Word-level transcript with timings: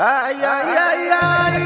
Ay, 0.00 0.36
ay, 0.36 0.76
ay, 0.78 1.10
ay. 1.10 1.58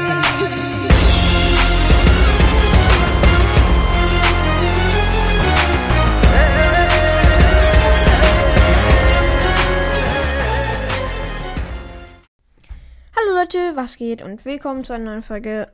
Hallo 13.15 13.35
Leute, 13.35 13.75
was 13.75 13.97
geht 13.97 14.23
und 14.23 14.43
willkommen 14.45 14.83
zu 14.83 14.93
einer 14.93 15.03
neuen 15.03 15.21
Folge. 15.21 15.71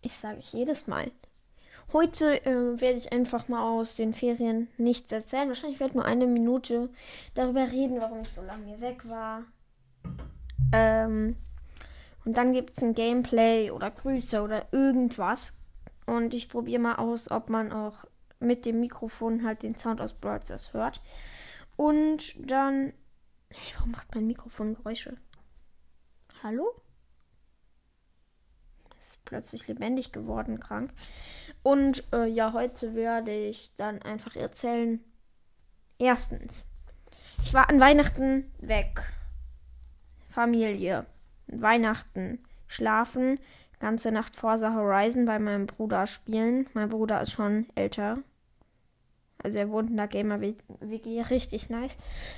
Ich 0.00 0.14
sage 0.14 0.38
ich 0.38 0.54
jedes 0.54 0.86
Mal. 0.86 1.12
Heute 1.92 2.42
äh, 2.46 2.80
werde 2.80 2.96
ich 2.96 3.12
einfach 3.12 3.48
mal 3.48 3.62
aus 3.62 3.96
den 3.96 4.14
Ferien 4.14 4.68
nichts 4.78 5.12
erzählen. 5.12 5.48
Wahrscheinlich 5.48 5.78
werde 5.78 5.90
ich 5.90 5.96
nur 5.96 6.06
eine 6.06 6.26
Minute 6.26 6.88
darüber 7.34 7.70
reden, 7.70 8.00
warum 8.00 8.22
ich 8.22 8.30
so 8.30 8.40
lange 8.40 8.80
weg 8.80 9.06
war. 9.06 9.42
Ähm, 10.72 11.36
und 12.24 12.36
dann 12.36 12.52
gibt 12.52 12.76
es 12.76 12.82
ein 12.82 12.94
Gameplay 12.94 13.70
oder 13.70 13.90
Grüße 13.90 14.42
oder 14.42 14.72
irgendwas. 14.72 15.58
Und 16.06 16.34
ich 16.34 16.48
probiere 16.48 16.80
mal 16.80 16.96
aus, 16.96 17.30
ob 17.30 17.48
man 17.48 17.72
auch 17.72 18.04
mit 18.40 18.66
dem 18.66 18.80
Mikrofon 18.80 19.44
halt 19.44 19.62
den 19.62 19.76
Sound 19.76 20.00
aus 20.00 20.14
Brawl 20.14 20.40
hört. 20.72 21.00
Und 21.76 22.34
dann. 22.50 22.92
Hey, 23.52 23.74
warum 23.76 23.92
macht 23.92 24.14
mein 24.14 24.26
Mikrofon 24.26 24.74
Geräusche? 24.74 25.16
Hallo? 26.42 26.72
Ist 28.98 29.24
plötzlich 29.24 29.66
lebendig 29.66 30.12
geworden, 30.12 30.60
krank. 30.60 30.92
Und 31.62 32.04
äh, 32.12 32.26
ja, 32.26 32.52
heute 32.52 32.94
werde 32.94 33.32
ich 33.32 33.74
dann 33.74 34.00
einfach 34.02 34.36
erzählen. 34.36 35.02
Erstens, 35.98 36.66
ich 37.42 37.52
war 37.52 37.68
an 37.68 37.80
Weihnachten 37.80 38.52
weg. 38.58 39.02
Familie. 40.28 41.06
Weihnachten 41.52 42.38
schlafen. 42.66 43.38
Ganze 43.78 44.12
Nacht 44.12 44.36
Forza 44.36 44.74
Horizon 44.74 45.24
bei 45.24 45.38
meinem 45.38 45.66
Bruder 45.66 46.06
spielen. 46.06 46.68
Mein 46.74 46.90
Bruder 46.90 47.22
ist 47.22 47.32
schon 47.32 47.66
älter. 47.74 48.18
Also 49.42 49.58
er 49.58 49.70
wohnt 49.70 49.90
in 49.90 49.96
der 49.96 50.08
Gamer 50.08 50.40
WG. 50.40 51.22
Richtig 51.22 51.70
nice. 51.70 51.96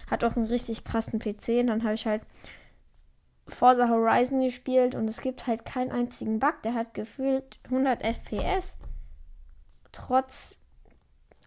Hat 0.09 0.22
auch 0.25 0.37
einen 0.37 0.47
richtig 0.47 0.84
krassen 0.84 1.19
PC. 1.19 1.61
Und 1.61 1.67
dann 1.67 1.83
habe 1.83 1.95
ich 1.95 2.06
halt 2.06 2.22
Forza 3.48 3.89
Horizon 3.89 4.41
gespielt 4.41 4.95
und 4.95 5.09
es 5.09 5.20
gibt 5.20 5.47
halt 5.47 5.65
keinen 5.65 5.91
einzigen 5.91 6.39
Bug. 6.39 6.62
Der 6.62 6.75
hat 6.75 6.94
gefühlt 6.94 7.59
100 7.65 8.03
FPS. 8.03 8.78
Trotz 9.91 10.59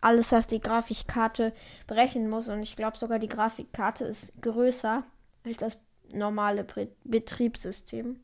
alles, 0.01 0.31
was 0.31 0.47
die 0.47 0.59
Grafikkarte 0.59 1.53
brechen 1.87 2.29
muss. 2.29 2.49
Und 2.49 2.61
ich 2.61 2.75
glaube 2.75 2.97
sogar, 2.97 3.17
die 3.17 3.29
Grafikkarte 3.29 4.05
ist 4.05 4.33
größer 4.41 5.03
als 5.45 5.57
das 5.57 5.77
normale 6.13 6.63
Be 6.63 6.89
Betriebssystem. 7.03 8.19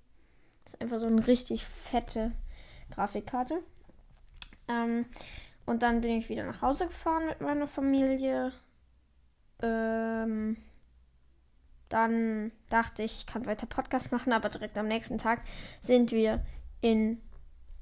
Das 0.63 0.73
ist 0.73 0.81
einfach 0.81 0.99
so 0.99 1.07
eine 1.07 1.25
richtig 1.27 1.65
fette 1.65 2.31
Grafikkarte. 2.91 3.63
Ähm, 4.67 5.05
und 5.65 5.83
dann 5.83 6.01
bin 6.01 6.11
ich 6.11 6.29
wieder 6.29 6.43
nach 6.43 6.61
Hause 6.61 6.87
gefahren 6.87 7.27
mit 7.27 7.41
meiner 7.41 7.67
Familie. 7.67 8.51
Ähm, 9.61 10.57
dann 11.89 12.51
dachte 12.69 13.03
ich, 13.03 13.17
ich 13.17 13.27
kann 13.27 13.45
weiter 13.45 13.67
Podcast 13.67 14.11
machen, 14.11 14.33
aber 14.33 14.49
direkt 14.49 14.77
am 14.77 14.87
nächsten 14.87 15.17
Tag 15.17 15.41
sind 15.81 16.11
wir 16.11 16.43
in 16.79 17.21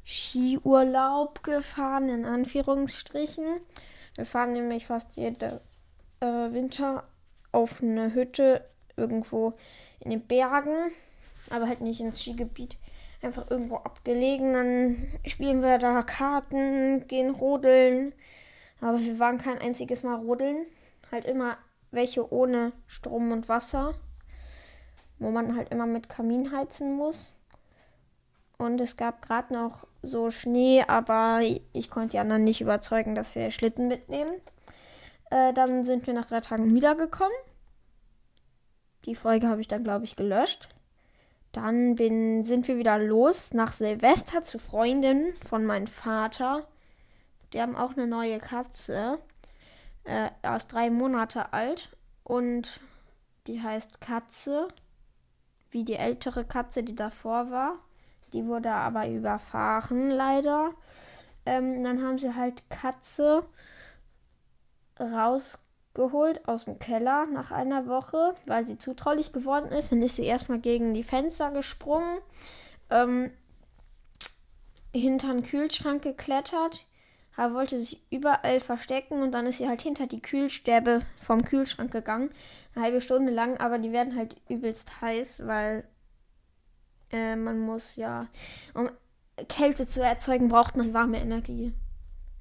Skiurlaub 0.04 1.44
gefahren, 1.44 2.10
in 2.10 2.26
Anführungsstrichen. 2.26 3.62
Wir 4.16 4.26
fahren 4.26 4.54
nämlich 4.54 4.88
fast 4.88 5.16
jede 5.16 5.62
äh, 6.20 6.26
Winter 6.26 7.08
auf 7.52 7.82
eine 7.82 8.14
Hütte 8.14 8.66
irgendwo 9.00 9.54
in 10.00 10.12
den 10.12 10.22
Bergen, 10.22 10.92
aber 11.50 11.68
halt 11.68 11.82
nicht 11.82 12.02
ins 12.02 12.22
Skigebiet. 12.22 12.78
Einfach 13.22 13.50
irgendwo 13.50 13.78
abgelegen. 13.78 14.54
Dann 14.54 15.08
spielen 15.26 15.62
wir 15.62 15.78
da 15.78 16.04
Karten, 16.04 17.08
gehen 17.08 17.32
rodeln. 17.32 18.14
Aber 18.82 19.00
wir 19.00 19.20
waren 19.20 19.38
kein 19.38 19.58
einziges 19.58 20.04
Mal 20.04 20.16
rodeln. 20.16 20.66
Halt 21.12 21.26
immer 21.26 21.58
welche 21.92 22.32
ohne 22.32 22.72
Strom 22.88 23.32
und 23.32 23.50
Wasser, 23.50 23.96
wo 25.18 25.32
man 25.32 25.56
halt 25.56 25.70
immer 25.70 25.86
mit 25.86 26.08
Kamin 26.08 26.52
heizen 26.52 26.94
muss. 26.94 27.34
Und 28.58 28.80
es 28.82 28.98
gab 28.98 29.22
gerade 29.22 29.54
noch 29.54 29.88
so 30.02 30.32
Schnee, 30.32 30.84
aber 30.86 31.42
ich 31.74 31.90
konnte 31.90 32.10
die 32.10 32.20
anderen 32.20 32.44
nicht 32.44 32.62
überzeugen, 32.62 33.16
dass 33.16 33.36
wir 33.36 33.52
Schlitten 33.52 33.88
mitnehmen. 33.88 34.34
Äh, 35.32 35.54
dann 35.54 35.86
sind 35.86 36.06
wir 36.08 36.14
nach 36.14 36.26
drei 36.26 36.42
Tagen 36.42 36.74
wiedergekommen. 36.74 37.36
Die 39.10 39.16
Folge 39.16 39.48
habe 39.48 39.60
ich 39.60 39.68
dann, 39.68 39.84
glaube 39.84 40.06
ich, 40.06 40.16
gelöscht. 40.16 40.70
Dann 41.52 41.96
bin, 41.96 42.46
sind 42.46 42.68
wir 42.68 42.78
wieder 42.78 43.00
los 43.00 43.56
nach 43.56 43.74
Silvester 43.74 44.44
zu 44.44 44.60
Freundinnen 44.60 45.34
von 45.44 45.66
meinem 45.66 45.88
Vater. 45.88 46.68
Die 47.52 47.60
haben 47.60 47.76
auch 47.76 47.98
eine 47.98 48.06
neue 48.06 48.38
Katze. 48.38 49.18
Äh, 50.04 50.30
er 50.44 50.56
ist 50.56 50.68
drei 50.68 50.92
Monate 50.92 51.54
alt 51.54 51.90
und 52.24 52.82
die 53.48 53.64
heißt 53.64 54.00
Katze, 54.00 54.68
wie 55.72 55.84
die 55.84 55.96
ältere 55.96 56.46
Katze, 56.46 56.84
die 56.84 56.94
davor 56.94 57.50
war. 57.50 57.80
Die 58.32 58.46
wurde 58.46 58.70
aber 58.70 59.10
überfahren, 59.10 60.12
leider. 60.12 60.70
Ähm, 61.48 61.84
dann 61.84 62.04
haben 62.04 62.20
sie 62.20 62.36
halt 62.36 62.70
Katze 62.70 63.44
rausgeholt 66.00 66.48
aus 66.48 66.66
dem 66.66 66.80
Keller 66.80 67.26
nach 67.28 67.52
einer 67.52 67.88
Woche, 67.88 68.36
weil 68.46 68.66
sie 68.66 68.78
zutraulich 68.78 69.34
geworden 69.34 69.72
ist. 69.72 69.92
Dann 69.92 70.02
ist 70.02 70.16
sie 70.16 70.26
erstmal 70.26 70.60
gegen 70.60 70.94
die 70.94 71.04
Fenster 71.04 71.52
gesprungen, 71.52 72.20
ähm, 72.90 73.32
hinter 74.94 75.34
den 75.34 75.44
Kühlschrank 75.44 76.02
geklettert, 76.02 76.86
er 77.38 77.54
wollte 77.54 77.80
sich 77.80 78.04
überall 78.10 78.60
verstecken 78.60 79.22
und 79.22 79.32
dann 79.32 79.46
ist 79.46 79.60
sie 79.60 79.68
halt 79.70 79.82
hinter 79.82 80.08
die 80.08 80.22
Kühlstäbe 80.22 81.00
vom 81.22 81.46
Kühlschrank 81.46 81.90
gegangen. 81.92 82.32
Eine 82.76 82.86
halbe 82.86 83.02
Stunde 83.02 83.32
lang, 83.32 83.58
aber 83.58 83.78
die 83.78 83.94
werden 83.94 84.18
halt 84.18 84.36
übelst 84.50 85.00
heiß, 85.00 85.44
weil 85.46 85.86
äh, 87.12 87.38
man 87.38 87.60
muss 87.60 87.96
ja, 87.96 88.28
um 88.74 88.90
Kälte 89.48 89.88
zu 89.88 90.04
erzeugen, 90.04 90.50
braucht 90.50 90.76
man 90.76 90.94
warme 90.94 91.22
Energie. 91.22 91.72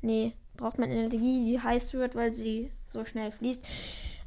Nee, 0.00 0.32
braucht 0.56 0.78
man 0.78 0.90
Energie, 0.90 1.44
die 1.44 1.62
heiß 1.62 1.92
wird, 1.92 2.16
weil 2.16 2.34
sie 2.34 2.72
so 2.90 3.04
schnell 3.04 3.32
fließt. 3.32 3.64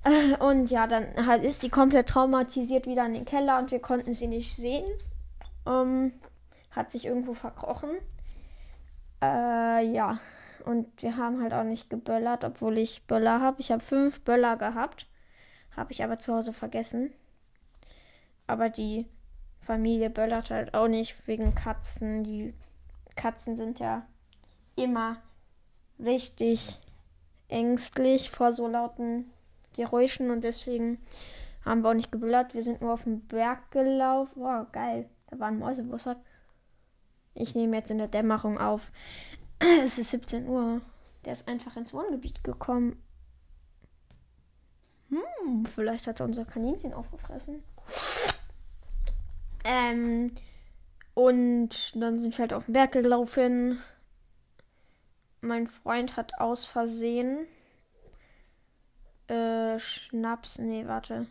Äh, 0.04 0.36
und 0.38 0.72
ja, 0.72 0.88
dann 0.88 1.04
ist 1.42 1.62
sie 1.62 1.70
komplett 1.70 2.10
traumatisiert 2.10 2.88
wieder 2.88 3.06
in 3.06 3.14
den 3.14 3.26
Keller 3.26 3.60
und 3.60 3.72
wir 3.72 3.80
konnten 3.80 4.14
sie 4.14 4.28
nicht 4.28 4.56
sehen. 4.56 4.86
Ähm, 5.66 6.14
hat 6.72 6.92
sich 6.92 7.06
irgendwo 7.06 7.34
verkrochen. 7.34 7.92
Äh, 9.22 9.86
ja. 9.92 10.20
Und 10.66 11.02
wir 11.02 11.18
haben 11.18 11.42
halt 11.42 11.54
auch 11.54 11.64
nicht 11.64 11.90
geböllert, 11.90 12.44
obwohl 12.44 12.78
ich 12.78 13.06
Böller 13.08 13.42
habe. 13.42 13.62
Ich 13.62 13.72
habe 13.72 13.82
fünf 13.82 14.22
Böller 14.22 14.58
gehabt. 14.58 15.08
Habe 15.76 15.92
ich 15.92 16.04
aber 16.04 16.18
zu 16.18 16.34
Hause 16.36 16.54
vergessen. 16.54 17.12
Aber 18.48 18.70
die 18.70 19.08
Familie 19.62 20.10
böllert 20.10 20.52
halt 20.52 20.74
auch 20.74 20.88
nicht 20.88 21.28
wegen 21.28 21.56
Katzen. 21.56 22.24
Die 22.24 22.54
Katzen 23.16 23.56
sind 23.56 23.80
ja 23.80 24.06
immer 24.76 25.18
richtig 26.00 26.80
ängstlich 27.52 28.32
vor 28.32 28.54
so 28.54 28.68
lauten 28.68 29.32
Geräuschen 29.76 30.32
und 30.32 30.44
deswegen 30.44 31.00
haben 31.64 31.84
wir 31.84 31.90
auch 31.90 31.94
nicht 31.94 32.12
geböllert. 32.12 32.54
Wir 32.54 32.64
sind 32.64 32.82
nur 32.82 32.94
auf 32.94 33.04
den 33.04 33.28
Berg 33.28 33.72
gelaufen. 33.72 34.42
Wow, 34.42 34.68
geil. 34.72 35.10
Da 35.30 35.40
war 35.40 35.48
ein 35.48 35.60
Mäusebussard. 35.60 36.18
Ich 37.34 37.56
nehme 37.56 37.78
jetzt 37.78 37.92
in 37.92 37.98
der 37.98 38.08
Dämmerung 38.08 38.60
auf. 38.60 38.92
Es 39.84 39.98
ist 39.98 40.12
17 40.12 40.48
Uhr. 40.48 40.82
Der 41.24 41.34
ist 41.34 41.48
einfach 41.48 41.78
ins 41.78 41.94
Wohngebiet 41.94 42.44
gekommen. 42.44 43.02
Hm, 45.10 45.66
vielleicht 45.66 46.08
hat 46.08 46.20
er 46.20 46.26
unser 46.26 46.46
Kaninchen 46.46 46.94
aufgefressen. 46.94 47.64
Ähm, 49.64 50.32
und 51.14 51.96
dann 51.96 52.20
sind 52.20 52.36
wir 52.38 52.44
halt 52.44 52.54
auf 52.54 52.66
den 52.66 52.74
Berg 52.74 52.94
gelaufen. 52.94 53.80
Mein 55.42 55.68
Freund 55.68 56.18
hat 56.18 56.40
aus 56.40 56.66
Versehen 56.66 57.48
äh, 59.28 59.80
Schnaps. 59.80 60.60
Nee, 60.60 60.88
warte. 60.88 61.28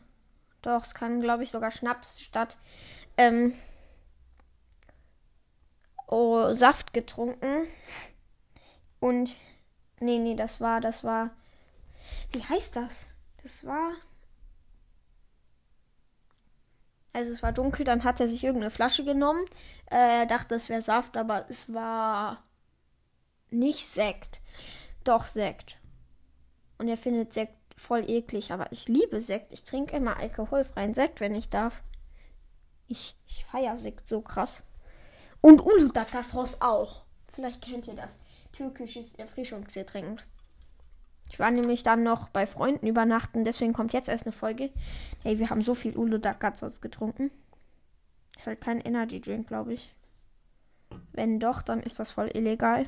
Doch, 0.62 0.84
es 0.84 0.94
kann, 0.94 1.20
glaube 1.20 1.44
ich, 1.44 1.50
sogar 1.50 1.70
Schnaps 1.70 2.20
statt 2.20 2.58
ähm, 3.16 3.54
oh, 6.06 6.52
Saft 6.52 6.92
getrunken. 6.92 7.66
Und 8.98 9.36
nee, 10.00 10.18
nee, 10.18 10.34
das 10.34 10.60
war, 10.60 10.80
das 10.80 11.04
war. 11.04 11.30
Wie 12.32 12.42
heißt 12.42 12.76
das? 12.76 13.14
Das 13.42 13.64
war. 13.64 13.92
Also 17.12 17.32
es 17.32 17.42
war 17.42 17.52
dunkel, 17.52 17.84
dann 17.84 18.04
hat 18.04 18.20
er 18.20 18.28
sich 18.28 18.44
irgendeine 18.44 18.70
Flasche 18.70 19.04
genommen. 19.04 19.44
Er 19.86 20.22
äh, 20.22 20.26
dachte, 20.26 20.54
es 20.54 20.68
wäre 20.68 20.80
Saft, 20.82 21.16
aber 21.16 21.46
es 21.48 21.72
war 21.74 22.42
nicht 23.52 23.86
Sekt. 23.86 24.40
Doch 25.04 25.26
Sekt. 25.26 25.78
Und 26.78 26.88
er 26.88 26.96
findet 26.96 27.32
Sekt 27.32 27.54
voll 27.76 28.08
eklig, 28.08 28.52
aber 28.52 28.70
ich 28.72 28.88
liebe 28.88 29.20
Sekt. 29.20 29.52
Ich 29.52 29.64
trinke 29.64 29.96
immer 29.96 30.16
alkoholfreien 30.18 30.94
Sekt, 30.94 31.20
wenn 31.20 31.34
ich 31.34 31.48
darf. 31.48 31.82
Ich, 32.86 33.16
ich 33.26 33.44
feiere 33.44 33.76
Sekt 33.76 34.06
so 34.06 34.20
krass. 34.20 34.62
Und 35.40 35.64
Uludakasros 35.64 36.60
auch. 36.60 37.04
Vielleicht 37.28 37.62
kennt 37.62 37.86
ihr 37.86 37.94
das. 37.94 38.18
Türkisches 38.52 39.14
Erfrischungsgetränk. 39.14 40.24
Ich 41.30 41.38
war 41.38 41.50
nämlich 41.50 41.82
dann 41.82 42.02
noch 42.02 42.28
bei 42.28 42.44
Freunden 42.44 42.86
übernachten, 42.86 43.44
deswegen 43.44 43.72
kommt 43.72 43.92
jetzt 43.92 44.08
erst 44.08 44.24
eine 44.24 44.32
Folge. 44.32 44.70
Hey, 45.22 45.38
wir 45.38 45.48
haben 45.48 45.62
so 45.62 45.74
viel 45.74 45.96
Uludakasros 45.96 46.80
getrunken. 46.80 47.30
Ist 48.36 48.48
halt 48.48 48.60
kein 48.60 48.80
Energy 48.80 49.20
Drink, 49.20 49.46
glaube 49.46 49.74
ich. 49.74 49.94
Wenn 51.12 51.38
doch, 51.38 51.62
dann 51.62 51.80
ist 51.80 52.00
das 52.00 52.10
voll 52.10 52.30
illegal. 52.34 52.84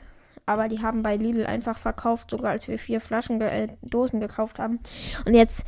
Aber 0.47 0.69
die 0.69 0.83
haben 0.83 1.03
bei 1.03 1.17
Lidl 1.17 1.47
einfach 1.47 1.79
verkauft, 1.79 2.31
sogar 2.31 2.51
als 2.51 2.69
wir 2.69 2.79
vier 2.79 3.01
Flaschen 3.01 3.41
äh, 3.41 3.69
Dosen 3.83 4.21
gekauft 4.21 4.59
haben. 4.59 4.81
Und 5.25 5.35
jetzt, 5.35 5.67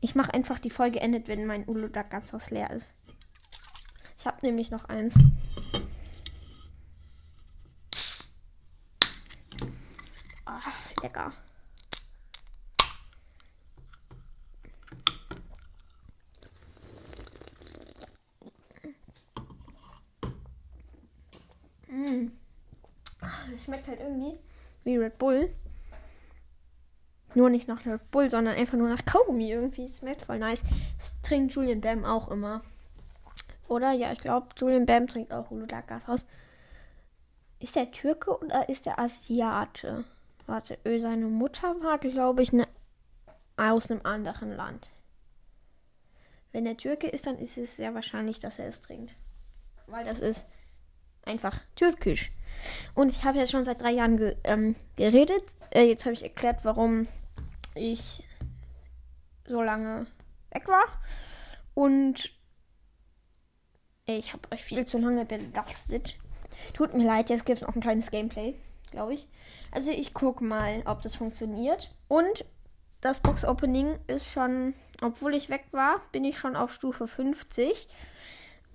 ich 0.00 0.14
mache 0.14 0.32
einfach 0.32 0.58
die 0.58 0.70
Folge 0.70 1.00
endet, 1.00 1.28
wenn 1.28 1.46
mein 1.46 1.64
Uludakasros 1.66 2.50
leer 2.50 2.70
ist. 2.70 2.94
Ich 4.18 4.26
habe 4.26 4.38
nämlich 4.42 4.70
noch 4.70 4.86
eins. 4.86 5.18
Ah, 10.46 10.60
lecker. 11.02 11.32
Mm. 21.88 22.45
Es 23.52 23.64
schmeckt 23.64 23.88
halt 23.88 24.00
irgendwie 24.00 24.38
wie 24.84 24.96
Red 24.96 25.18
Bull. 25.18 25.50
Nur 27.34 27.50
nicht 27.50 27.68
nach 27.68 27.84
Red 27.84 28.10
Bull, 28.10 28.30
sondern 28.30 28.56
einfach 28.56 28.78
nur 28.78 28.88
nach 28.88 29.04
Kaugummi 29.04 29.50
irgendwie. 29.50 29.84
Es 29.84 29.98
schmeckt 29.98 30.22
voll 30.22 30.38
nice. 30.38 30.62
Das 30.96 31.20
trinkt 31.20 31.54
Julian 31.54 31.80
Bam 31.80 32.04
auch 32.04 32.30
immer. 32.30 32.62
Oder? 33.68 33.92
Ja, 33.92 34.12
ich 34.12 34.20
glaube, 34.20 34.48
Julian 34.56 34.86
Bam 34.86 35.06
trinkt 35.06 35.32
auch 35.32 35.50
Huludakas 35.50 36.08
aus. 36.08 36.24
Ist 37.58 37.76
der 37.76 37.90
Türke 37.90 38.38
oder 38.38 38.68
ist 38.68 38.86
der 38.86 38.98
Asiate? 38.98 40.04
Warte, 40.46 40.78
seine 40.84 41.26
Mutter 41.26 41.74
war, 41.82 41.98
glaube 41.98 42.42
ich, 42.42 42.52
ne, 42.52 42.68
aus 43.56 43.90
einem 43.90 44.02
anderen 44.04 44.54
Land. 44.54 44.88
Wenn 46.52 46.64
der 46.64 46.76
Türke 46.76 47.08
ist, 47.08 47.26
dann 47.26 47.38
ist 47.38 47.58
es 47.58 47.76
sehr 47.76 47.94
wahrscheinlich, 47.94 48.38
dass 48.40 48.58
er 48.58 48.68
es 48.68 48.80
trinkt. 48.80 49.14
Weil 49.86 50.04
das 50.04 50.20
ist 50.20 50.46
einfach 51.26 51.58
türkisch. 51.74 52.32
Und 52.94 53.10
ich 53.10 53.24
habe 53.24 53.38
jetzt 53.38 53.50
schon 53.50 53.64
seit 53.64 53.80
drei 53.80 53.90
Jahren 53.90 54.16
ge 54.16 54.36
ähm, 54.44 54.76
geredet. 54.96 55.44
Äh, 55.70 55.84
jetzt 55.84 56.04
habe 56.04 56.14
ich 56.14 56.22
erklärt, 56.22 56.60
warum 56.64 57.06
ich 57.74 58.24
so 59.46 59.62
lange 59.62 60.06
weg 60.50 60.66
war. 60.68 60.84
Und 61.74 62.32
ich 64.06 64.32
habe 64.32 64.48
euch 64.52 64.64
viel 64.64 64.86
zu 64.86 64.98
lange 64.98 65.24
belastet. 65.24 66.16
Tut 66.72 66.94
mir 66.94 67.04
leid, 67.04 67.28
jetzt 67.28 67.44
gibt 67.44 67.60
es 67.60 67.66
noch 67.66 67.74
ein 67.74 67.82
kleines 67.82 68.10
Gameplay, 68.10 68.54
glaube 68.90 69.14
ich. 69.14 69.28
Also 69.72 69.90
ich 69.90 70.14
gucke 70.14 70.42
mal, 70.42 70.82
ob 70.86 71.02
das 71.02 71.16
funktioniert. 71.16 71.94
Und 72.08 72.44
das 73.00 73.20
Box-Opening 73.20 73.98
ist 74.06 74.32
schon, 74.32 74.74
obwohl 75.02 75.34
ich 75.34 75.50
weg 75.50 75.64
war, 75.72 76.00
bin 76.12 76.24
ich 76.24 76.38
schon 76.38 76.56
auf 76.56 76.72
Stufe 76.72 77.06
50. 77.06 77.88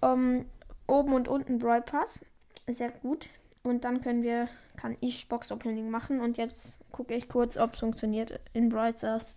Um, 0.02 0.46
oben 0.88 1.14
und 1.14 1.28
unten 1.28 1.60
Brawl 1.60 1.82
Pass. 1.82 2.26
Sehr 2.68 2.92
gut. 2.92 3.30
Und 3.64 3.84
dann 3.84 4.02
können 4.02 4.24
wir, 4.24 4.48
kann 4.76 4.98
ich 5.02 5.28
Box-Opening 5.28 5.90
machen. 5.90 6.20
Und 6.20 6.38
jetzt 6.38 6.80
gucke 6.92 7.14
ich 7.14 7.28
kurz, 7.28 7.58
ob 7.58 7.74
es 7.74 7.80
funktioniert 7.80 8.40
in 8.54 8.70
Brawl 8.70 8.98
Stars 8.98 9.34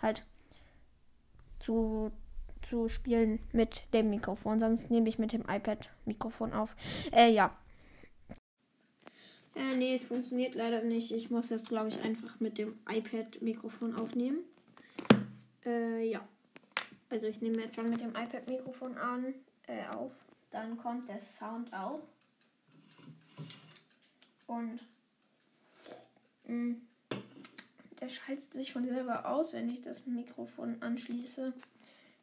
halt 0.00 0.24
zu 1.60 2.12
zu 2.68 2.88
spielen 2.88 3.40
mit 3.52 3.82
dem 3.92 4.10
Mikrofon. 4.10 4.60
Sonst 4.60 4.90
nehme 4.90 5.08
ich 5.08 5.18
mit 5.18 5.32
dem 5.32 5.42
iPad 5.48 5.88
Mikrofon 6.04 6.52
auf. 6.52 6.76
Äh, 7.12 7.32
ja. 7.32 7.56
Äh, 9.54 9.76
nee, 9.76 9.94
es 9.94 10.06
funktioniert 10.06 10.54
leider 10.54 10.82
nicht. 10.82 11.12
Ich 11.12 11.30
muss 11.30 11.50
jetzt, 11.50 11.68
glaube 11.68 11.88
ich, 11.88 12.02
einfach 12.02 12.40
mit 12.40 12.58
dem 12.58 12.78
iPad 12.88 13.40
Mikrofon 13.42 13.94
aufnehmen. 13.94 14.38
Äh, 15.64 16.08
ja. 16.08 16.26
Also 17.10 17.26
ich 17.26 17.40
nehme 17.40 17.62
jetzt 17.62 17.76
schon 17.76 17.90
mit 17.90 18.00
dem 18.00 18.10
iPad 18.10 18.48
Mikrofon 18.48 18.96
an, 18.98 19.34
äh, 19.66 19.86
auf. 19.96 20.12
Dann 20.50 20.76
kommt 20.76 21.08
der 21.08 21.20
Sound 21.20 21.72
auch. 21.72 22.00
Und 24.48 24.80
mh, 26.46 26.54
mm, 26.54 26.82
der 28.00 28.08
schaltet 28.08 28.52
sich 28.52 28.72
von 28.72 28.84
selber 28.84 29.28
aus, 29.28 29.52
wenn 29.52 29.68
ich 29.68 29.82
das 29.82 30.06
Mikrofon 30.06 30.82
anschließe. 30.82 31.52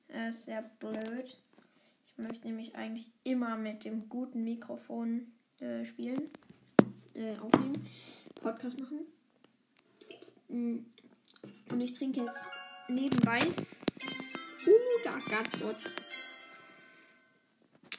Er 0.07 0.29
ist 0.29 0.45
sehr 0.45 0.63
blöd. 0.79 1.37
Ich 2.07 2.17
möchte 2.17 2.47
nämlich 2.47 2.75
eigentlich 2.75 3.09
immer 3.23 3.55
mit 3.57 3.85
dem 3.85 4.09
guten 4.09 4.43
Mikrofon 4.43 5.31
äh, 5.59 5.85
spielen, 5.85 6.29
äh, 7.13 7.37
aufnehmen, 7.37 7.87
Podcast 8.41 8.79
machen. 8.79 8.99
Mm. 10.49 10.85
Und 11.69 11.81
ich 11.81 11.93
trinke 11.93 12.21
jetzt 12.21 12.39
nebenbei 12.87 13.39
Umudagatsotz. 14.65 15.95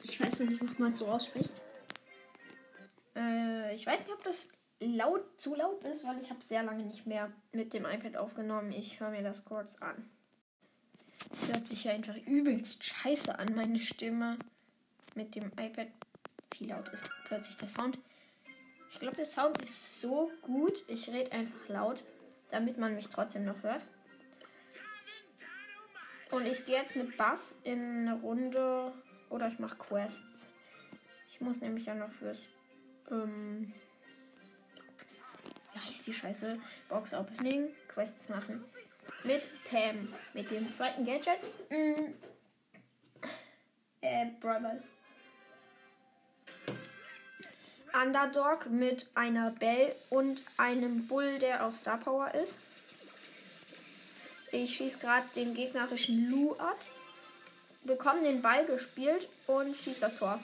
Ich 0.03 0.19
weiß 0.19 0.39
noch 0.39 0.49
nicht, 0.49 0.61
wie 0.61 0.81
man 0.81 0.95
so 0.95 1.07
ausspricht. 1.07 1.61
Ich 3.77 3.85
weiß 3.85 3.99
nicht, 3.99 4.11
ob 4.11 4.23
das 4.23 4.49
laut 4.79 5.39
zu 5.39 5.53
laut 5.53 5.83
ist, 5.83 6.03
weil 6.03 6.17
ich 6.19 6.31
habe 6.31 6.41
sehr 6.41 6.63
lange 6.63 6.83
nicht 6.83 7.05
mehr 7.05 7.31
mit 7.51 7.75
dem 7.75 7.85
iPad 7.85 8.17
aufgenommen. 8.17 8.71
Ich 8.71 8.99
höre 8.99 9.11
mir 9.11 9.21
das 9.21 9.45
kurz 9.45 9.75
an. 9.83 10.09
Es 11.31 11.47
hört 11.47 11.67
sich 11.67 11.83
ja 11.83 11.91
einfach 11.91 12.15
übelst 12.25 12.83
scheiße 12.83 13.37
an, 13.37 13.53
meine 13.53 13.79
Stimme. 13.79 14.39
Mit 15.13 15.35
dem 15.35 15.51
iPad. 15.59 15.89
Wie 16.57 16.65
laut 16.65 16.89
ist 16.89 17.07
plötzlich 17.25 17.55
der 17.57 17.67
Sound? 17.67 17.99
Ich 18.91 18.99
glaube, 18.99 19.15
der 19.15 19.27
Sound 19.27 19.61
ist 19.63 20.01
so 20.01 20.31
gut. 20.41 20.83
Ich 20.87 21.07
rede 21.09 21.31
einfach 21.31 21.69
laut, 21.69 22.03
damit 22.49 22.79
man 22.79 22.95
mich 22.95 23.09
trotzdem 23.09 23.45
noch 23.45 23.61
hört. 23.61 23.83
Und 26.31 26.47
ich 26.47 26.65
gehe 26.65 26.77
jetzt 26.77 26.95
mit 26.95 27.15
Bass 27.15 27.59
in 27.63 28.07
eine 28.07 28.21
Runde. 28.21 28.91
Oder 29.29 29.49
ich 29.49 29.59
mache 29.59 29.77
Quests. 29.77 30.49
Ich 31.29 31.41
muss 31.41 31.61
nämlich 31.61 31.85
ja 31.85 31.93
noch 31.93 32.09
fürs. 32.09 32.39
Ähm, 33.11 33.73
wie 35.73 35.79
heißt 35.79 36.07
die 36.07 36.13
Scheiße? 36.13 36.59
Box 36.89 37.13
Opening. 37.13 37.69
Quests 37.87 38.29
machen 38.29 38.63
mit 39.23 39.43
Pam. 39.65 40.13
Mit 40.33 40.49
dem 40.51 40.73
zweiten 40.73 41.05
Gadget. 41.05 41.39
Mm. 41.69 42.13
Äh, 44.01 44.27
Brawl. 44.39 44.81
Underdog 47.93 48.69
mit 48.69 49.07
einer 49.15 49.51
Bell 49.51 49.93
und 50.09 50.41
einem 50.57 51.07
Bull, 51.07 51.39
der 51.39 51.65
auf 51.65 51.75
Star 51.75 51.97
Power 51.97 52.33
ist. 52.35 52.55
Ich 54.51 54.77
schieße 54.77 54.99
gerade 54.99 55.25
den 55.35 55.53
gegnerischen 55.55 56.29
Lu 56.29 56.53
ab. 56.53 56.77
Bekomme 57.83 58.21
den 58.21 58.41
Ball 58.41 58.65
gespielt 58.65 59.27
und 59.47 59.75
schieße 59.75 59.99
das 59.99 60.15
Tor. 60.15 60.39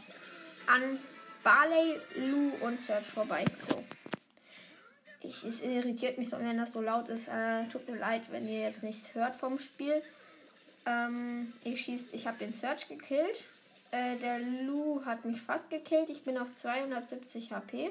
An 0.68 1.00
Barley, 1.44 2.00
Lu 2.16 2.52
und 2.62 2.80
Search 2.80 3.06
vorbei. 3.06 3.46
So 3.60 3.84
ich, 5.24 5.44
es 5.44 5.62
irritiert 5.62 6.18
mich 6.18 6.30
so, 6.30 6.38
wenn 6.40 6.58
das 6.58 6.74
so 6.74 6.82
laut 6.82 7.10
ist. 7.10 7.28
Äh, 7.28 7.66
tut 7.72 7.88
mir 7.90 7.98
leid, 7.98 8.24
wenn 8.30 8.48
ihr 8.48 8.62
jetzt 8.62 8.84
nichts 8.84 9.14
hört 9.14 9.36
vom 9.36 9.58
Spiel. 9.58 10.02
Ähm, 10.86 11.54
ich 11.64 11.82
schießt, 11.82 12.14
ich 12.14 12.28
habe 12.28 12.38
den 12.38 12.54
Search 12.54 12.88
gekillt. 12.88 13.44
Äh, 13.92 14.18
der 14.18 14.40
Lu 14.40 15.04
hat 15.06 15.24
mich 15.24 15.42
fast 15.42 15.70
gekillt. 15.70 16.10
Ich 16.10 16.24
bin 16.24 16.38
auf 16.38 16.54
270 16.58 17.54
HP. 17.54 17.90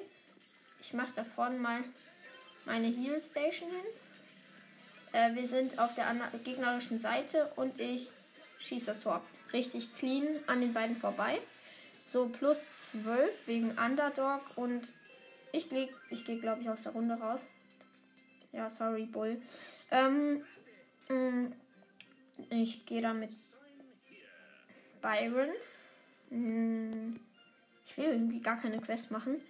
Ich 0.81 0.93
mache 0.93 1.13
davon 1.15 1.59
mal 1.59 1.83
meine 2.67 2.89
Heal 2.89 3.21
Station 3.21 3.71
hin. 3.71 5.13
Äh, 5.13 5.35
wir 5.35 5.49
sind 5.49 5.79
auf 5.79 5.95
der 5.95 6.15
gegnerischen 6.45 7.01
Seite 7.01 7.51
und 7.57 7.81
ich 7.81 8.09
schieße 8.61 8.87
das 8.87 9.01
Tor. 9.01 9.23
Richtig 9.53 9.97
clean 9.97 10.27
an 10.47 10.61
den 10.61 10.75
beiden 10.75 10.97
vorbei. 10.97 11.39
So 12.07 12.29
plus 12.29 12.59
12 12.93 13.47
wegen 13.47 13.79
Underdog 13.79 14.43
und 14.57 14.89
ich 15.53 15.69
gehe, 15.69 15.89
ich 16.11 16.25
geh, 16.25 16.39
glaube 16.39 16.63
ich, 16.63 16.69
aus 16.69 16.83
der 16.83 16.93
Runde 16.93 17.15
raus. 17.15 17.41
Ja, 18.53 18.69
sorry, 18.69 19.07
Bull. 19.07 19.41
Ähm, 19.91 20.45
mm, 21.09 21.53
ich 22.51 22.85
gehe 22.85 23.03
da 23.03 23.15
mit 23.15 23.31
Byron. 25.01 25.49
Mm, 26.31 27.17
ich 27.87 27.97
will 27.97 28.05
irgendwie 28.05 28.41
gar 28.41 28.61
keine 28.61 28.81
Quest 28.81 29.11
machen. 29.11 29.41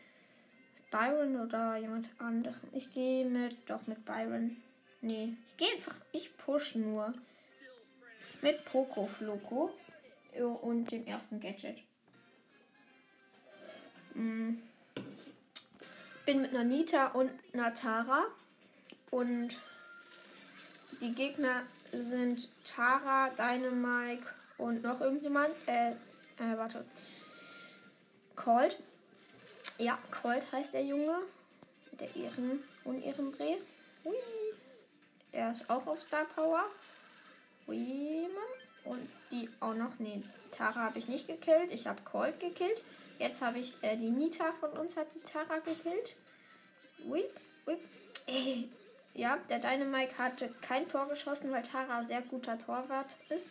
Byron 0.90 1.40
oder 1.40 1.76
jemand 1.76 2.06
anderem. 2.18 2.60
Ich 2.72 2.92
gehe 2.92 3.24
mit, 3.24 3.56
doch 3.68 3.86
mit 3.86 4.04
Byron. 4.04 4.56
Nee, 5.00 5.34
ich 5.48 5.56
gehe 5.56 5.72
einfach, 5.72 5.96
ich 6.12 6.36
push 6.36 6.76
nur. 6.76 7.12
Mit 8.40 8.64
Poco 8.64 9.06
Floco 9.06 9.70
und 10.62 10.90
dem 10.90 11.06
ersten 11.06 11.40
Gadget. 11.40 11.78
Mm 14.14 14.54
bin 16.24 16.42
mit 16.42 16.50
einer 16.50 16.64
Nita 16.64 17.08
und 17.08 17.30
einer 17.52 17.74
Tara. 17.74 18.24
Und 19.10 19.50
die 21.00 21.14
Gegner 21.14 21.62
sind 21.92 22.48
Tara, 22.64 23.30
Dynamike 23.30 24.26
und 24.58 24.82
noch 24.82 25.00
irgendjemand. 25.00 25.54
Äh, 25.66 25.92
Äh, 26.38 26.56
warte. 26.56 26.84
Cold. 28.36 28.78
Ja, 29.78 29.98
Cold 30.10 30.50
heißt 30.50 30.72
der 30.72 30.84
Junge. 30.84 31.18
Der 32.00 32.16
Ehren- 32.16 32.64
und 32.84 33.04
Ehrenbree. 33.04 33.58
Er 35.30 35.52
ist 35.52 35.68
auch 35.68 35.86
auf 35.86 36.00
Star 36.00 36.24
Power. 36.24 36.64
Und 37.66 39.08
die 39.30 39.48
auch 39.60 39.74
noch. 39.74 39.98
Nee, 39.98 40.22
Tara 40.50 40.80
habe 40.80 40.98
ich 40.98 41.06
nicht 41.06 41.26
gekillt. 41.28 41.70
Ich 41.70 41.86
habe 41.86 42.00
Cold 42.02 42.40
gekillt. 42.40 42.82
Jetzt 43.22 43.40
habe 43.40 43.60
ich 43.60 43.76
äh, 43.82 43.96
die 43.96 44.10
Nita 44.10 44.52
von 44.58 44.72
uns 44.72 44.96
hat 44.96 45.06
die 45.14 45.20
Tara 45.20 45.58
gekillt. 45.60 46.16
Whip, 47.04 47.30
whip. 47.66 47.78
Ey. 48.26 48.68
Ja, 49.14 49.36
der 49.48 49.60
Dynamite 49.60 50.18
hatte 50.18 50.52
kein 50.60 50.88
Tor 50.88 51.08
geschossen, 51.08 51.52
weil 51.52 51.62
Tara 51.62 52.02
sehr 52.02 52.22
guter 52.22 52.58
Torwart 52.58 53.16
ist. 53.28 53.48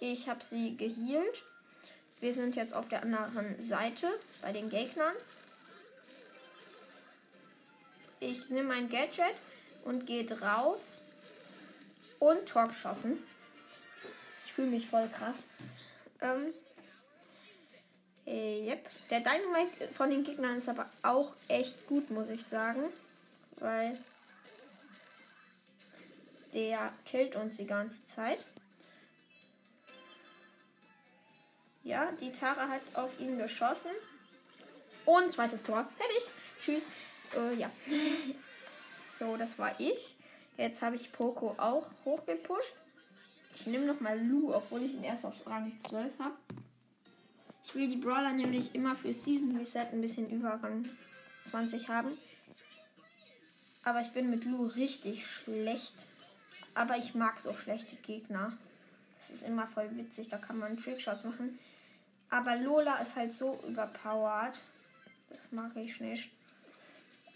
Ich 0.00 0.26
habe 0.26 0.42
sie 0.42 0.78
gehealt. 0.78 1.42
Wir 2.20 2.32
sind 2.32 2.56
jetzt 2.56 2.72
auf 2.72 2.88
der 2.88 3.02
anderen 3.02 3.60
Seite 3.60 4.08
bei 4.40 4.52
den 4.52 4.70
Gegnern. 4.70 5.14
Ich 8.20 8.48
nehme 8.48 8.68
mein 8.68 8.88
Gadget 8.88 9.34
und 9.84 10.06
gehe 10.06 10.24
drauf. 10.24 10.80
Und 12.20 12.46
Tor 12.46 12.68
geschossen. 12.68 13.22
Ich 14.46 14.54
fühle 14.54 14.68
mich 14.68 14.88
voll 14.88 15.10
krass. 15.12 15.42
Ähm, 16.22 16.54
äh, 18.26 18.66
yep. 18.66 18.88
Der 19.10 19.20
Dynamite 19.20 19.88
von 19.94 20.10
den 20.10 20.24
Gegnern 20.24 20.56
ist 20.56 20.68
aber 20.68 20.86
auch 21.02 21.34
echt 21.48 21.86
gut, 21.86 22.10
muss 22.10 22.30
ich 22.30 22.44
sagen. 22.44 22.90
Weil 23.58 23.98
der 26.52 26.92
killt 27.04 27.36
uns 27.36 27.56
die 27.56 27.66
ganze 27.66 28.04
Zeit. 28.04 28.38
Ja, 31.82 32.10
die 32.12 32.32
Tara 32.32 32.68
hat 32.68 32.80
auf 32.94 33.20
ihn 33.20 33.38
geschossen. 33.38 33.90
Und 35.04 35.32
zweites 35.32 35.62
Tor. 35.62 35.86
Fertig. 35.98 36.30
Tschüss. 36.62 36.84
Äh, 37.36 37.54
ja. 37.56 37.70
so, 39.02 39.36
das 39.36 39.58
war 39.58 39.78
ich. 39.78 40.16
Jetzt 40.56 40.80
habe 40.80 40.96
ich 40.96 41.12
Poco 41.12 41.54
auch 41.58 41.90
hochgepusht. 42.04 42.76
Ich 43.54 43.66
nehme 43.66 43.84
nochmal 43.84 44.18
Lu, 44.18 44.54
obwohl 44.54 44.82
ich 44.82 44.94
ihn 44.94 45.04
erst 45.04 45.24
auf 45.24 45.46
Rang 45.46 45.72
12 45.78 46.18
habe. 46.18 46.36
Ich 47.64 47.74
will 47.74 47.88
die 47.88 47.96
Brawler 47.96 48.32
nämlich 48.32 48.74
immer 48.74 48.94
für 48.94 49.12
Season 49.12 49.56
Reset 49.56 49.86
ein 49.92 50.00
bisschen 50.00 50.28
über 50.30 50.60
Rang 50.62 50.86
20 51.46 51.88
haben. 51.88 52.16
Aber 53.84 54.00
ich 54.00 54.12
bin 54.12 54.30
mit 54.30 54.44
Lu 54.44 54.66
richtig 54.66 55.26
schlecht. 55.26 55.94
Aber 56.74 56.96
ich 56.96 57.14
mag 57.14 57.38
so 57.38 57.54
schlechte 57.54 57.96
Gegner. 57.96 58.56
Das 59.18 59.30
ist 59.30 59.42
immer 59.42 59.66
voll 59.66 59.88
witzig, 59.96 60.28
da 60.28 60.36
kann 60.36 60.58
man 60.58 60.76
Trickshots 60.76 61.24
machen. 61.24 61.58
Aber 62.30 62.56
Lola 62.56 62.96
ist 62.96 63.16
halt 63.16 63.34
so 63.34 63.60
überpowered. 63.66 64.58
Das 65.30 65.52
mag 65.52 65.74
ich 65.76 66.00
nicht. 66.00 66.30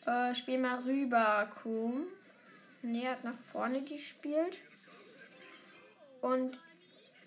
Äh, 0.06 0.34
spiel 0.34 0.58
mal 0.58 0.80
rüber, 0.80 1.50
Kroom. 1.60 2.04
Nee, 2.82 3.06
hat 3.08 3.24
nach 3.24 3.38
vorne 3.52 3.82
gespielt. 3.82 4.56
Und 6.20 6.58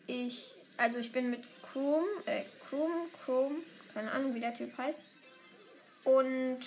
ich, 0.07 0.53
also 0.77 0.97
ich 0.99 1.11
bin 1.11 1.29
mit 1.31 1.43
Kroom, 1.71 2.05
äh, 2.25 2.43
Kroom, 2.67 2.91
Kroom, 3.23 3.55
keine 3.93 4.11
Ahnung, 4.11 4.35
wie 4.35 4.39
der 4.39 4.55
Typ 4.55 4.77
heißt. 4.77 4.99
Und, 6.03 6.59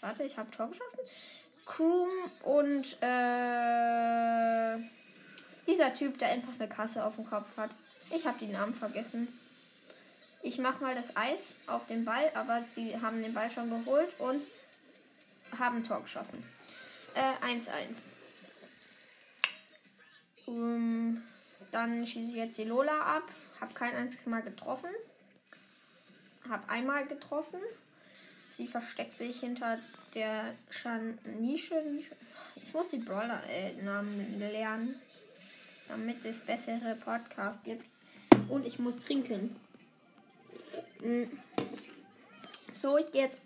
warte, 0.00 0.24
ich 0.24 0.36
habe 0.36 0.50
Tor 0.50 0.68
geschossen. 0.68 0.98
Kroom 1.64 2.08
und, 2.44 2.96
äh, 3.00 4.76
dieser 5.66 5.94
Typ, 5.94 6.18
der 6.18 6.30
einfach 6.30 6.54
eine 6.58 6.68
Kasse 6.68 7.04
auf 7.04 7.16
dem 7.16 7.28
Kopf 7.28 7.56
hat. 7.56 7.70
Ich 8.10 8.26
habe 8.26 8.38
die 8.38 8.48
Namen 8.48 8.74
vergessen. 8.74 9.28
Ich 10.42 10.58
mache 10.58 10.82
mal 10.82 10.94
das 10.94 11.16
Eis 11.16 11.54
auf 11.68 11.86
den 11.86 12.04
Ball, 12.04 12.30
aber 12.34 12.62
die 12.76 13.00
haben 13.00 13.22
den 13.22 13.32
Ball 13.32 13.50
schon 13.50 13.70
geholt 13.70 14.08
und 14.18 14.42
haben 15.56 15.84
Tor 15.84 16.02
geschossen. 16.02 16.42
1-1. 17.14 17.68
Äh, 20.46 20.50
um, 20.50 21.22
dann 21.72 22.06
schieße 22.06 22.30
ich 22.30 22.36
jetzt 22.36 22.58
die 22.58 22.64
Lola 22.64 23.16
ab. 23.16 23.24
Hab 23.60 23.74
kein 23.74 23.94
einziges 23.94 24.26
Mal 24.26 24.42
getroffen. 24.42 24.90
Hab 26.48 26.68
einmal 26.70 27.06
getroffen. 27.06 27.60
Sie 28.56 28.66
versteckt 28.66 29.16
sich 29.16 29.40
hinter 29.40 29.78
der 30.14 30.54
Schan 30.70 31.18
Nische. 31.40 31.82
Ich 32.56 32.74
muss 32.74 32.90
die 32.90 32.98
Brawler-Namen 32.98 34.38
lernen, 34.38 35.00
damit 35.88 36.24
es 36.24 36.44
bessere 36.44 36.96
Podcasts 37.02 37.62
gibt. 37.64 37.86
Und 38.48 38.66
ich 38.66 38.78
muss 38.78 38.98
trinken. 38.98 39.56
Mm. 41.00 41.24
So, 42.74 42.98
ich 42.98 43.10
gehe 43.12 43.24
jetzt 43.24 43.38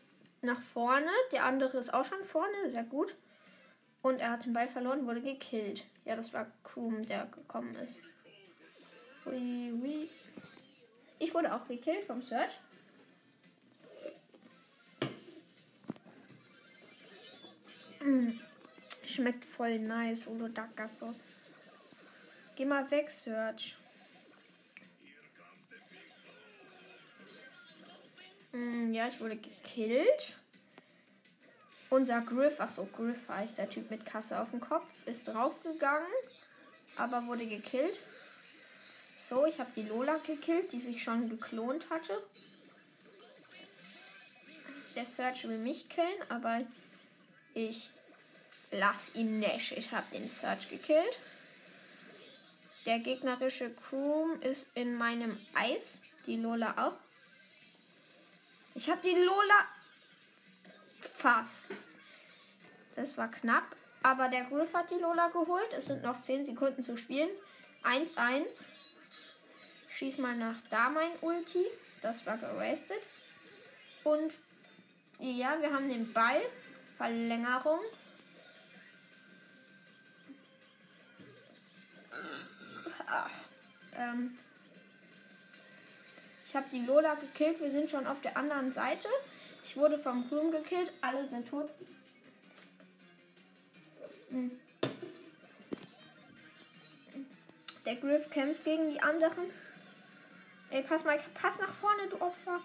nach 0.42 0.61
vorne. 0.73 1.11
Der 1.30 1.45
andere 1.45 1.78
ist 1.78 1.95
auch 1.95 2.04
schon 2.04 2.25
vorne. 2.25 2.71
Sehr 2.71 2.85
gut. 2.85 3.14
Und 4.02 4.18
er 4.18 4.33
hat 4.33 4.45
den 4.45 4.52
Ball 4.52 4.68
verloren, 4.68 5.06
wurde 5.06 5.21
gekillt. 5.21 5.85
Ja, 6.04 6.16
das 6.16 6.33
war 6.33 6.47
Kroom, 6.64 7.06
der 7.06 7.26
gekommen 7.26 7.75
ist. 7.76 7.99
Ich 11.18 11.35
wurde 11.35 11.52
auch 11.52 11.66
gekillt 11.66 12.04
vom 12.04 12.23
Search. 12.23 12.52
Mm. 18.00 18.30
Schmeckt 19.04 19.45
voll 19.45 19.78
nice, 19.78 20.28
Olo 20.28 20.49
Duck 20.49 20.68
Geh 22.54 22.64
mal 22.64 22.88
weg, 22.90 23.11
Search. 23.11 23.76
Mm, 28.52 28.92
ja, 28.95 29.09
ich 29.09 29.21
wurde 29.21 29.37
gekillt. 29.37 30.35
Unser 31.90 32.21
Griff, 32.21 32.54
ach 32.59 32.71
so, 32.71 32.85
Griff 32.85 33.28
heißt 33.28 33.59
der 33.59 33.71
Typ 33.71 33.90
mit 33.90 34.06
Kasse 34.06 34.40
auf 34.40 34.50
dem 34.50 34.61
Kopf, 34.61 34.88
ist 35.06 35.28
draufgegangen, 35.28 36.09
aber 36.97 37.26
wurde 37.26 37.47
gekillt. 37.47 37.97
So, 39.28 39.45
ich 39.45 39.59
habe 39.59 39.71
die 39.75 39.83
Lola 39.83 40.18
gekillt, 40.18 40.71
die 40.71 40.78
sich 40.78 41.02
schon 41.02 41.28
geklont 41.28 41.90
hatte. 41.90 42.23
Der 44.95 45.04
Search 45.04 45.49
will 45.49 45.59
mich 45.59 45.88
killen, 45.88 46.23
aber 46.28 46.61
ich 47.52 47.90
lass 48.71 49.16
ihn 49.16 49.40
nicht. 49.40 49.73
Ich 49.73 49.90
habe 49.90 50.06
den 50.12 50.28
Search 50.28 50.71
gekillt. 50.71 51.18
Der 52.85 53.00
gegnerische 53.00 53.71
Crew 53.71 54.35
ist 54.42 54.68
in 54.76 54.95
meinem 54.97 55.37
Eis. 55.54 56.02
Die 56.26 56.37
Lola 56.37 56.87
auch. 56.87 56.97
Ich 58.76 58.88
habe 58.88 59.00
die 59.02 59.21
Lola 59.21 59.66
fast. 61.00 61.66
Das 62.95 63.18
war 63.18 63.28
knapp. 63.28 63.75
Aber 64.04 64.28
der 64.28 64.45
Griff 64.45 64.73
hat 64.73 64.88
die 64.92 65.00
Lola 65.00 65.26
geholt. 65.28 65.73
Es 65.73 65.87
sind 65.87 66.04
noch 66.04 66.21
10 66.21 66.47
Sekunden 66.47 66.85
zu 66.85 66.97
spielen. 66.97 67.30
1-1. 67.83 68.66
Schieß 69.98 70.18
mal 70.18 70.36
nach 70.36 70.56
da 70.68 70.90
mein 70.90 71.10
Ulti. 71.22 71.64
Das 72.02 72.26
war 72.26 72.36
gerastet. 72.36 73.00
Und 74.04 74.30
ja, 75.18 75.60
wir 75.60 75.72
haben 75.72 75.88
den 75.88 76.12
Ball. 76.12 76.42
Verlängerung. 76.98 77.80
Ah, 83.06 83.28
ähm, 83.96 84.36
ich 86.48 86.56
habe 86.56 86.66
die 86.72 86.84
Lola 86.84 87.14
gekillt. 87.14 87.60
Wir 87.60 87.70
sind 87.70 87.88
schon 87.88 88.06
auf 88.06 88.20
der 88.20 88.36
anderen 88.36 88.72
Seite. 88.72 89.08
Ich 89.64 89.76
wurde 89.76 89.98
vom 89.98 90.28
Grün 90.28 90.50
gekillt. 90.50 90.92
Alle 91.00 91.26
sind 91.28 91.48
tot. 91.48 91.70
Hm. 94.30 94.50
Der 97.86 97.96
Griff 97.96 98.30
kämpft 98.30 98.64
gegen 98.64 98.90
die 98.90 99.00
anderen. 99.00 99.44
Ey, 100.70 100.82
pass 100.82 101.04
mal, 101.04 101.18
pass 101.35 101.58
nach 101.58 101.73
vorne, 101.75 102.08
du 102.11 102.20
Opfer. 102.20 102.61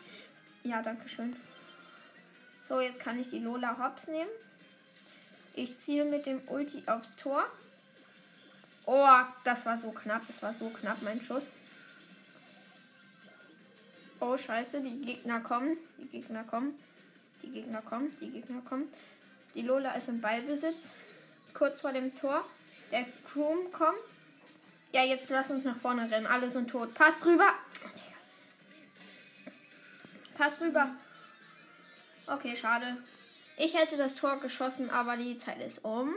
Ja, 0.63 0.81
danke 0.81 1.07
schön. 1.07 1.35
So, 2.67 2.79
jetzt 2.79 2.99
kann 2.99 3.19
ich 3.19 3.29
die 3.29 3.39
Lola 3.39 3.77
Hops 3.77 4.07
nehmen. 4.07 4.29
Ich 5.53 5.77
ziehe 5.77 6.05
mit 6.05 6.25
dem 6.25 6.41
Ulti 6.47 6.83
aufs 6.87 7.15
Tor. 7.17 7.45
Oh, 8.85 9.07
das 9.43 9.65
war 9.65 9.77
so 9.77 9.91
knapp. 9.91 10.25
Das 10.27 10.41
war 10.41 10.53
so 10.53 10.69
knapp, 10.69 11.01
mein 11.01 11.21
Schuss. 11.21 11.47
Oh, 14.19 14.37
scheiße, 14.37 14.81
die 14.81 15.01
Gegner 15.01 15.41
kommen. 15.41 15.77
Die 15.97 16.07
Gegner 16.07 16.43
kommen. 16.43 16.79
Die 17.43 17.49
Gegner 17.49 17.81
kommen. 17.81 18.15
Die 18.21 18.29
Gegner 18.29 18.61
kommen. 18.61 18.87
Die 19.55 19.61
Lola 19.61 19.93
ist 19.93 20.09
im 20.09 20.21
Ballbesitz. 20.21 20.91
Kurz 21.53 21.81
vor 21.81 21.91
dem 21.91 22.17
Tor. 22.17 22.45
Der 22.91 23.05
Kroom 23.27 23.71
kommt. 23.71 23.97
Ja, 24.93 25.03
jetzt 25.03 25.29
lass 25.29 25.49
uns 25.51 25.63
nach 25.63 25.77
vorne 25.77 26.11
rennen. 26.11 26.27
Alle 26.27 26.49
sind 26.49 26.69
tot. 26.69 26.93
Pass 26.93 27.25
rüber. 27.25 27.47
Pass 30.37 30.59
rüber. 30.59 30.89
Okay, 32.27 32.55
schade. 32.55 32.97
Ich 33.57 33.77
hätte 33.77 33.95
das 33.95 34.15
Tor 34.15 34.39
geschossen, 34.39 34.89
aber 34.89 35.15
die 35.15 35.37
Zeit 35.37 35.61
ist 35.61 35.85
um. 35.85 36.13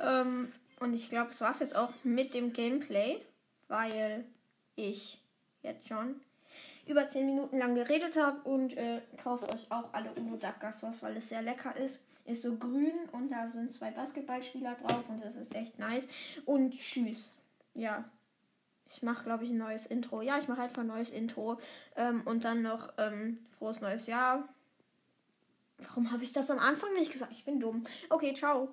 Ähm, 0.00 0.52
und 0.80 0.94
ich 0.94 1.08
glaube, 1.08 1.30
es 1.30 1.40
war 1.40 1.52
es 1.52 1.60
jetzt 1.60 1.74
auch 1.74 1.92
mit 2.02 2.34
dem 2.34 2.52
Gameplay, 2.52 3.20
weil 3.68 4.24
ich 4.74 5.18
jetzt 5.62 5.88
schon 5.88 6.20
über 6.86 7.08
10 7.08 7.26
Minuten 7.26 7.58
lang 7.58 7.74
geredet 7.74 8.16
habe 8.16 8.40
und 8.48 8.76
äh, 8.76 9.00
kauft 9.22 9.44
euch 9.52 9.70
auch 9.70 9.92
alle 9.92 10.12
Uno 10.12 10.36
Duck 10.36 10.56
weil 11.00 11.16
es 11.16 11.28
sehr 11.28 11.42
lecker 11.42 11.76
ist. 11.76 11.98
Ist 12.26 12.42
so 12.42 12.56
grün 12.56 12.92
und 13.12 13.30
da 13.30 13.46
sind 13.46 13.72
zwei 13.72 13.90
Basketballspieler 13.90 14.76
drauf 14.82 15.04
und 15.08 15.24
das 15.24 15.36
ist 15.36 15.54
echt 15.54 15.78
nice. 15.78 16.08
Und 16.44 16.76
tschüss. 16.76 17.35
Ja. 17.76 18.04
Ich 18.88 19.02
mache, 19.02 19.24
glaube 19.24 19.44
ich, 19.44 19.50
ein 19.50 19.58
neues 19.58 19.86
Intro. 19.86 20.22
Ja, 20.22 20.38
ich 20.38 20.48
mache 20.48 20.62
einfach 20.62 20.82
ein 20.82 20.86
neues 20.88 21.10
Intro. 21.10 21.58
Ähm, 21.96 22.22
und 22.24 22.44
dann 22.44 22.62
noch 22.62 22.92
ähm, 22.98 23.38
frohes 23.58 23.80
neues 23.80 24.06
Jahr. 24.06 24.48
Warum 25.78 26.10
habe 26.10 26.24
ich 26.24 26.32
das 26.32 26.50
am 26.50 26.58
Anfang 26.58 26.92
nicht 26.94 27.12
gesagt? 27.12 27.32
Ich 27.32 27.44
bin 27.44 27.60
dumm. 27.60 27.84
Okay, 28.08 28.32
ciao. 28.32 28.70